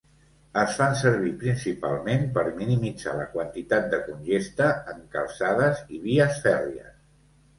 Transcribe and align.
Es 0.59 0.71
fan 0.77 0.93
servir 1.01 1.33
principalment 1.41 2.23
per 2.37 2.45
minimitzar 2.61 3.13
la 3.19 3.27
quantitat 3.35 3.85
de 3.93 3.99
congesta 4.07 4.69
en 4.95 5.03
calçades 5.17 5.83
i 5.97 6.01
vies 6.07 6.41
fèrries. 6.47 6.97